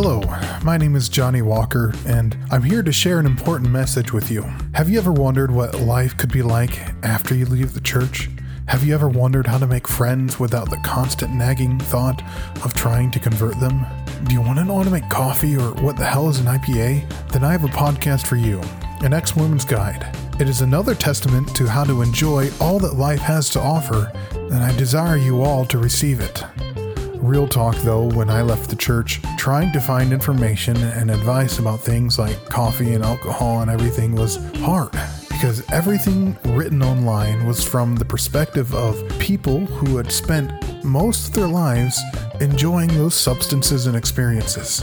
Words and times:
Hello, 0.00 0.20
my 0.62 0.76
name 0.76 0.94
is 0.94 1.08
Johnny 1.08 1.42
Walker, 1.42 1.92
and 2.06 2.38
I'm 2.52 2.62
here 2.62 2.84
to 2.84 2.92
share 2.92 3.18
an 3.18 3.26
important 3.26 3.72
message 3.72 4.12
with 4.12 4.30
you. 4.30 4.42
Have 4.74 4.88
you 4.88 4.96
ever 4.96 5.10
wondered 5.10 5.50
what 5.50 5.80
life 5.80 6.16
could 6.16 6.30
be 6.30 6.40
like 6.40 6.78
after 7.02 7.34
you 7.34 7.44
leave 7.46 7.74
the 7.74 7.80
church? 7.80 8.30
Have 8.68 8.84
you 8.84 8.94
ever 8.94 9.08
wondered 9.08 9.48
how 9.48 9.58
to 9.58 9.66
make 9.66 9.88
friends 9.88 10.38
without 10.38 10.70
the 10.70 10.80
constant 10.84 11.34
nagging 11.34 11.80
thought 11.80 12.22
of 12.64 12.74
trying 12.74 13.10
to 13.10 13.18
convert 13.18 13.58
them? 13.58 13.84
Do 14.22 14.34
you 14.34 14.40
want 14.40 14.60
to 14.60 14.64
know 14.64 14.76
how 14.76 14.84
to 14.84 14.90
make 14.90 15.08
coffee 15.08 15.56
or 15.56 15.72
what 15.82 15.96
the 15.96 16.06
hell 16.06 16.28
is 16.28 16.38
an 16.38 16.46
IPA? 16.46 17.32
Then 17.32 17.42
I 17.42 17.50
have 17.50 17.64
a 17.64 17.66
podcast 17.66 18.24
for 18.24 18.36
you 18.36 18.60
An 19.00 19.12
Ex 19.12 19.34
Mormon's 19.34 19.64
Guide. 19.64 20.16
It 20.40 20.48
is 20.48 20.60
another 20.60 20.94
testament 20.94 21.56
to 21.56 21.66
how 21.66 21.82
to 21.82 22.02
enjoy 22.02 22.50
all 22.60 22.78
that 22.78 22.94
life 22.94 23.22
has 23.22 23.48
to 23.50 23.60
offer, 23.60 24.12
and 24.32 24.62
I 24.62 24.76
desire 24.76 25.16
you 25.16 25.42
all 25.42 25.66
to 25.66 25.76
receive 25.76 26.20
it. 26.20 26.44
Real 27.20 27.48
talk 27.48 27.76
though, 27.78 28.08
when 28.10 28.30
I 28.30 28.42
left 28.42 28.70
the 28.70 28.76
church, 28.76 29.20
trying 29.36 29.72
to 29.72 29.80
find 29.80 30.12
information 30.12 30.76
and 30.76 31.10
advice 31.10 31.58
about 31.58 31.80
things 31.80 32.18
like 32.18 32.44
coffee 32.46 32.94
and 32.94 33.04
alcohol 33.04 33.60
and 33.60 33.70
everything 33.70 34.14
was 34.14 34.36
hard 34.60 34.92
because 35.28 35.62
everything 35.70 36.36
written 36.44 36.82
online 36.82 37.46
was 37.46 37.62
from 37.62 37.96
the 37.96 38.04
perspective 38.04 38.74
of 38.74 39.06
people 39.18 39.66
who 39.66 39.96
had 39.96 40.10
spent 40.10 40.52
most 40.84 41.28
of 41.28 41.34
their 41.34 41.48
lives 41.48 42.00
enjoying 42.40 42.88
those 42.88 43.14
substances 43.14 43.86
and 43.86 43.96
experiences. 43.96 44.82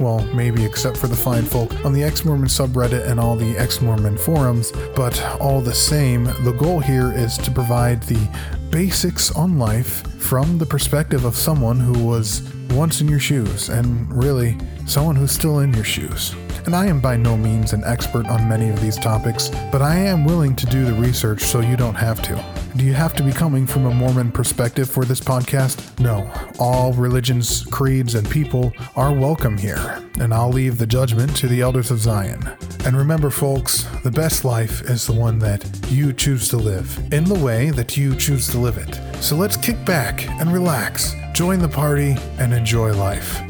Well, 0.00 0.24
maybe 0.34 0.64
except 0.64 0.96
for 0.96 1.06
the 1.06 1.16
fine 1.16 1.44
folk 1.44 1.72
on 1.84 1.92
the 1.92 2.02
ex 2.02 2.24
Mormon 2.24 2.48
subreddit 2.48 3.06
and 3.06 3.20
all 3.20 3.36
the 3.36 3.56
ex 3.58 3.80
Mormon 3.80 4.16
forums, 4.16 4.72
but 4.96 5.20
all 5.40 5.60
the 5.60 5.74
same, 5.74 6.24
the 6.44 6.56
goal 6.58 6.80
here 6.80 7.12
is 7.12 7.38
to 7.38 7.50
provide 7.50 8.02
the 8.04 8.28
basics 8.72 9.30
on 9.32 9.58
life 9.58 10.02
from 10.16 10.56
the 10.56 10.64
perspective 10.64 11.26
of 11.26 11.36
someone 11.36 11.78
who 11.78 12.04
was 12.04 12.40
once 12.70 13.02
in 13.02 13.06
your 13.06 13.20
shoes, 13.20 13.68
and 13.68 14.10
really, 14.10 14.56
someone 14.86 15.14
who's 15.14 15.30
still 15.30 15.58
in 15.58 15.74
your 15.74 15.84
shoes. 15.84 16.34
And 16.64 16.76
I 16.76 16.86
am 16.86 17.00
by 17.00 17.16
no 17.16 17.36
means 17.36 17.72
an 17.72 17.82
expert 17.84 18.26
on 18.28 18.48
many 18.48 18.68
of 18.68 18.80
these 18.80 18.96
topics, 18.96 19.48
but 19.72 19.82
I 19.82 19.96
am 19.96 20.24
willing 20.24 20.54
to 20.54 20.66
do 20.66 20.84
the 20.84 20.94
research 20.94 21.42
so 21.42 21.60
you 21.60 21.76
don't 21.76 21.96
have 21.96 22.22
to. 22.22 22.44
Do 22.76 22.84
you 22.84 22.94
have 22.94 23.14
to 23.14 23.22
be 23.24 23.32
coming 23.32 23.66
from 23.66 23.84
a 23.84 23.92
Mormon 23.92 24.30
perspective 24.30 24.88
for 24.88 25.04
this 25.04 25.18
podcast? 25.18 25.98
No. 25.98 26.30
All 26.60 26.92
religions, 26.92 27.64
creeds, 27.64 28.14
and 28.14 28.30
people 28.30 28.72
are 28.94 29.12
welcome 29.12 29.58
here, 29.58 30.02
and 30.20 30.32
I'll 30.32 30.50
leave 30.50 30.78
the 30.78 30.86
judgment 30.86 31.36
to 31.38 31.48
the 31.48 31.60
elders 31.60 31.90
of 31.90 31.98
Zion. 31.98 32.48
And 32.86 32.96
remember, 32.96 33.30
folks, 33.30 33.84
the 34.04 34.12
best 34.12 34.44
life 34.44 34.82
is 34.82 35.06
the 35.06 35.12
one 35.12 35.40
that 35.40 35.68
you 35.90 36.12
choose 36.12 36.48
to 36.50 36.56
live, 36.56 36.96
in 37.12 37.24
the 37.24 37.38
way 37.38 37.70
that 37.70 37.96
you 37.96 38.14
choose 38.14 38.46
to 38.48 38.58
live 38.58 38.78
it. 38.78 39.00
So 39.22 39.34
let's 39.36 39.56
kick 39.56 39.84
back 39.84 40.28
and 40.40 40.52
relax, 40.52 41.16
join 41.32 41.58
the 41.58 41.68
party, 41.68 42.16
and 42.38 42.54
enjoy 42.54 42.92
life. 42.94 43.40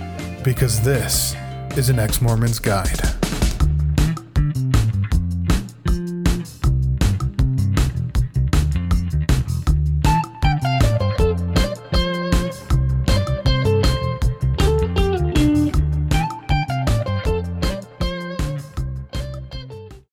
Because 0.43 0.81
this 0.81 1.37
is 1.77 1.89
an 1.89 1.99
Ex 1.99 2.21
Mormon's 2.21 2.59
Guide. 2.59 3.42